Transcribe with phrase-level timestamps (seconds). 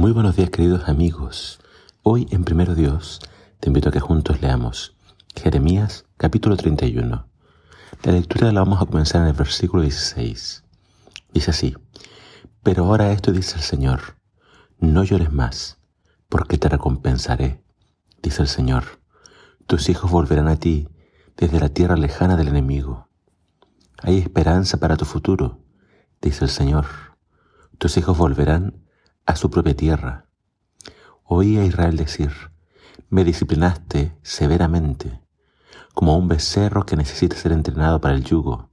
[0.00, 1.60] Muy buenos días queridos amigos.
[2.02, 3.20] Hoy en Primero Dios
[3.60, 4.96] te invito a que juntos leamos
[5.36, 7.28] Jeremías capítulo 31.
[8.04, 10.64] La lectura la vamos a comenzar en el versículo 16.
[11.34, 11.76] Dice así,
[12.62, 14.16] Pero ahora esto dice el Señor,
[14.78, 15.76] no llores más,
[16.30, 17.62] porque te recompensaré,
[18.22, 19.02] dice el Señor.
[19.66, 20.88] Tus hijos volverán a ti
[21.36, 23.10] desde la tierra lejana del enemigo.
[24.00, 25.58] Hay esperanza para tu futuro,
[26.22, 26.86] dice el Señor.
[27.76, 28.88] Tus hijos volverán
[29.26, 30.26] a su propia tierra.
[31.24, 32.32] Oí a Israel decir,
[33.08, 35.20] me disciplinaste severamente,
[35.94, 38.70] como un becerro que necesita ser entrenado para el yugo.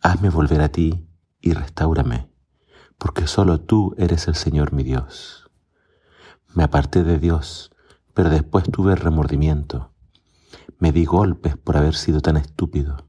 [0.00, 1.06] Hazme volver a ti
[1.40, 2.30] y restáurame,
[2.98, 5.50] porque solo tú eres el Señor mi Dios.
[6.54, 7.70] Me aparté de Dios,
[8.14, 9.92] pero después tuve remordimiento.
[10.78, 13.06] Me di golpes por haber sido tan estúpido.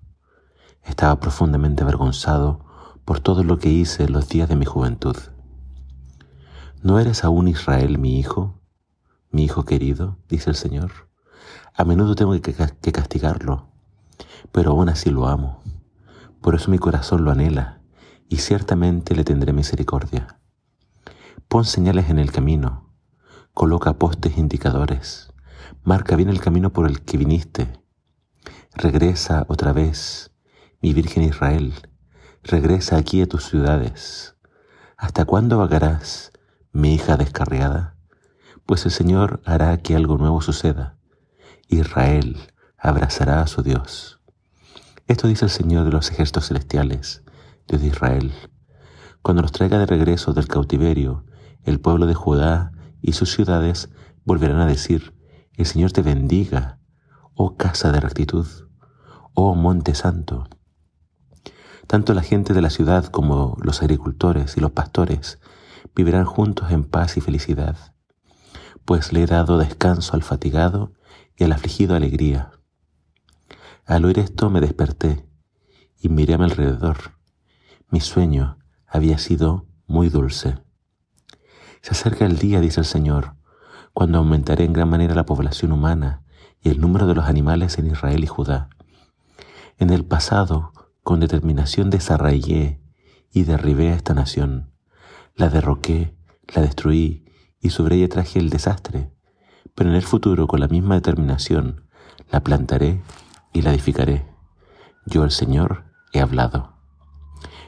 [0.84, 2.66] Estaba profundamente avergonzado
[3.04, 5.18] por todo lo que hice en los días de mi juventud.
[6.84, 8.60] ¿No eres aún Israel mi hijo,
[9.32, 10.18] mi hijo querido?
[10.28, 10.92] dice el Señor.
[11.74, 13.70] A menudo tengo que, castigarlo,
[14.52, 15.64] pero aún así lo amo.
[16.42, 17.80] Por eso mi corazón lo anhela,
[18.28, 20.42] y ciertamente le tendré misericordia.
[21.48, 22.94] Pon señales en el camino,
[23.54, 25.32] coloca postes indicadores,
[25.86, 27.82] marca bien el camino por el que viniste.
[28.76, 30.32] Regresa otra vez,
[30.82, 31.76] mi Virgen Israel,
[32.44, 34.36] regresa aquí a tus ciudades.
[34.98, 36.34] ¿Hasta cuándo vagarás
[36.74, 37.96] mi hija descarriada,
[38.66, 40.98] pues el Señor hará que algo nuevo suceda.
[41.68, 44.20] Israel abrazará a su Dios.
[45.08, 47.24] Esto dice el Señor de los ejércitos celestiales,
[47.68, 48.34] Dios de Israel.
[49.22, 51.26] Cuando los traiga de regreso del cautiverio,
[51.64, 52.72] el pueblo de Judá
[53.04, 53.90] y sus ciudades
[54.26, 55.14] volverán a decir,
[55.56, 56.80] el Señor te bendiga,
[57.36, 58.48] oh casa de rectitud,
[59.36, 60.48] oh monte santo.
[61.86, 65.40] Tanto la gente de la ciudad como los agricultores y los pastores
[65.96, 67.78] vivirán juntos en paz y felicidad,
[68.86, 70.94] pues le he dado descanso al fatigado
[71.38, 72.52] y al afligido alegría.
[73.86, 75.28] Al oír esto me desperté
[76.00, 76.98] y miré a mi alrededor.
[77.90, 78.58] Mi sueño
[78.88, 80.58] había sido muy dulce.
[81.82, 83.36] Se acerca el día, dice el Señor,
[83.94, 86.24] cuando aumentaré en gran manera la población humana
[86.62, 88.70] y el número de los animales en Israel y Judá.
[89.78, 90.72] En el pasado,
[91.04, 92.82] con determinación desarraigué
[93.32, 94.73] y derribé a esta nación
[95.36, 96.16] la derroqué,
[96.54, 97.26] la destruí
[97.60, 99.12] y sobre ella traje el desastre,
[99.76, 101.88] pero en el futuro con la misma determinación
[102.32, 103.02] la plantaré
[103.52, 104.28] y la edificaré.
[105.06, 106.74] Yo el Señor he hablado.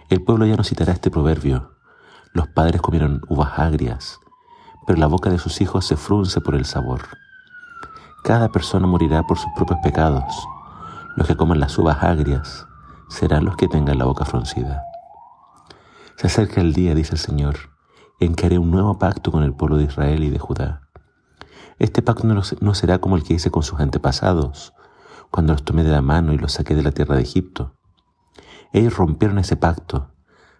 [0.09, 1.71] El pueblo ya no citará este proverbio.
[2.33, 4.19] Los padres comieron uvas agrias,
[4.85, 7.01] pero la boca de sus hijos se frunce por el sabor.
[8.23, 10.47] Cada persona morirá por sus propios pecados.
[11.15, 12.67] Los que coman las uvas agrias
[13.09, 14.83] serán los que tengan la boca fruncida.
[16.17, 17.57] Se acerca el día, dice el Señor,
[18.21, 20.87] en que haré un nuevo pacto con el pueblo de Israel y de Judá.
[21.77, 24.73] Este pacto no será como el que hice con sus antepasados,
[25.29, 27.75] cuando los tomé de la mano y los saqué de la tierra de Egipto.
[28.71, 30.09] Ellos rompieron ese pacto,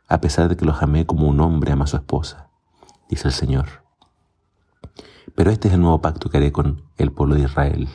[0.10, 2.50] a pesar de que los amé como un hombre ama a su esposa,
[3.08, 3.86] dice el Señor.
[5.36, 7.88] Pero este es el nuevo pacto que haré con el pueblo de Israel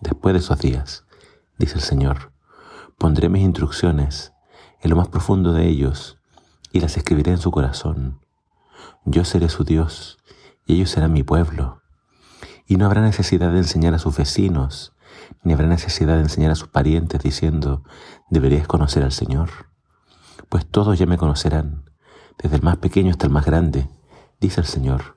[0.00, 1.04] después de esos días,
[1.58, 2.32] dice el Señor.
[2.96, 4.32] Pondré mis instrucciones
[4.80, 6.21] en lo más profundo de ellos
[6.72, 8.20] y las escribiré en su corazón.
[9.04, 10.18] Yo seré su Dios
[10.66, 11.82] y ellos serán mi pueblo.
[12.66, 14.94] Y no habrá necesidad de enseñar a sus vecinos,
[15.42, 17.82] ni habrá necesidad de enseñar a sus parientes diciendo,
[18.30, 19.50] deberías conocer al Señor.
[20.48, 21.90] Pues todos ya me conocerán,
[22.42, 23.88] desde el más pequeño hasta el más grande,
[24.40, 25.16] dice el Señor.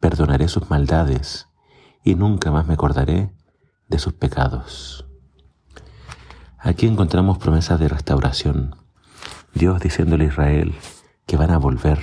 [0.00, 1.48] Perdonaré sus maldades
[2.04, 3.32] y nunca más me acordaré
[3.88, 5.06] de sus pecados.
[6.58, 8.74] Aquí encontramos promesas de restauración,
[9.56, 10.74] Dios diciéndole a Israel
[11.24, 11.98] que van a volver.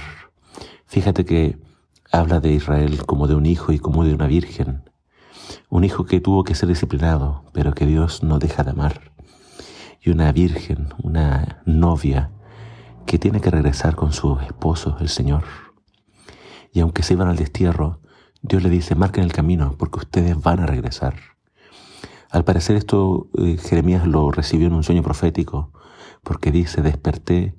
[0.87, 1.59] Fíjate que
[2.11, 4.89] habla de Israel como de un hijo y como de una virgen.
[5.69, 9.11] Un hijo que tuvo que ser disciplinado, pero que Dios no deja de amar.
[10.01, 12.31] Y una virgen, una novia,
[13.05, 15.43] que tiene que regresar con su esposo, el Señor.
[16.71, 17.99] Y aunque se iban al destierro,
[18.41, 21.13] Dios le dice, marquen el camino, porque ustedes van a regresar.
[22.31, 25.71] Al parecer esto eh, Jeremías lo recibió en un sueño profético,
[26.23, 27.55] porque dice, desperté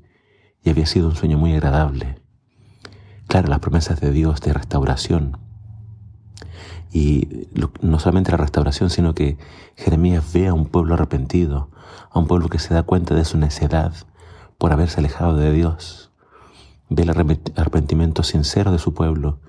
[0.62, 2.20] y había sido un sueño muy agradable.
[3.26, 5.38] Claro, las promesas de Dios de restauración.
[6.92, 7.48] Y
[7.80, 9.36] no solamente la restauración, sino que
[9.76, 11.70] Jeremías ve a un pueblo arrepentido,
[12.10, 13.92] a un pueblo que se da cuenta de su necedad
[14.58, 16.12] por haberse alejado de Dios.
[16.88, 19.40] Ve el arrepentimiento sincero de su pueblo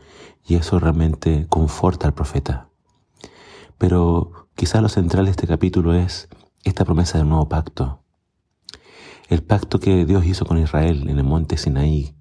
[0.48, 2.70] y eso realmente conforta al profeta.
[3.78, 6.30] Pero quizá lo central de este capítulo es
[6.64, 8.02] esta promesa del nuevo pacto,
[9.28, 12.16] el pacto que Dios hizo con Israel en el monte Sinaí,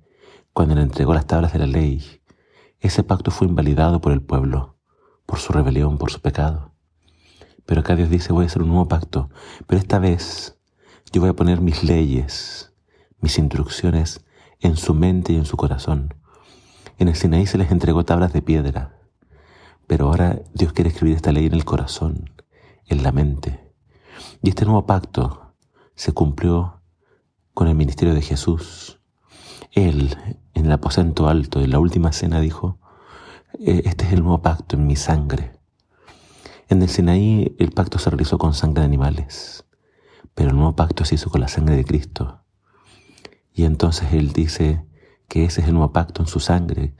[0.55, 2.23] cuando le entregó las tablas de la ley,
[2.81, 4.79] ese pacto fue invalidado por el pueblo,
[5.27, 6.73] por su rebelión, por su pecado.
[7.67, 9.29] Pero acá Dios dice, voy a hacer un nuevo pacto,
[9.67, 10.59] pero esta vez
[11.13, 12.73] yo voy a poner mis leyes,
[13.21, 14.25] mis instrucciones
[14.61, 16.15] en su mente y en su corazón.
[16.99, 18.99] En el Sinaí se les entregó tablas de piedra,
[19.87, 22.31] pero ahora Dios quiere escribir esta ley en el corazón,
[22.87, 23.73] en la mente.
[24.43, 25.55] Y este nuevo pacto
[25.95, 26.81] se cumplió
[27.55, 29.01] con el ministerio de Jesús.
[29.73, 30.17] Él,
[30.53, 32.79] en el aposento alto, en la última cena, dijo,
[33.61, 35.53] eh, este es el nuevo pacto en mi sangre.
[36.69, 39.65] En el Sinaí el pacto se realizó con sangre de animales,
[40.35, 42.41] pero el nuevo pacto se hizo con la sangre de Cristo.
[43.53, 44.85] Y entonces Él dice
[45.29, 46.95] que ese es el nuevo pacto en su sangre.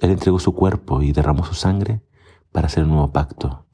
[0.00, 2.02] Él entregó su cuerpo y derramó su sangre
[2.52, 3.66] para hacer el nuevo pacto.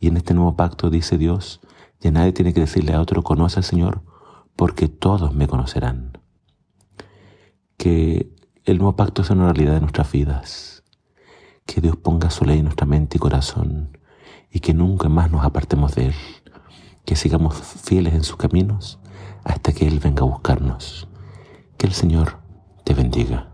[0.00, 1.60] Y en este nuevo pacto dice Dios,
[2.00, 4.02] ya nadie tiene que decirle a otro, conoce al Señor,
[4.58, 6.18] porque todos me conocerán.
[7.76, 8.34] Que
[8.64, 10.82] el nuevo pacto sea una realidad de nuestras vidas.
[11.64, 13.96] Que Dios ponga su ley en nuestra mente y corazón
[14.50, 16.14] y que nunca más nos apartemos de Él.
[17.04, 18.98] Que sigamos fieles en sus caminos
[19.44, 21.06] hasta que Él venga a buscarnos.
[21.76, 22.40] Que el Señor
[22.82, 23.47] te bendiga.